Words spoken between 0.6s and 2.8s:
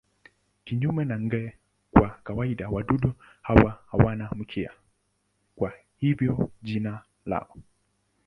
Kinyume na nge wa kawaida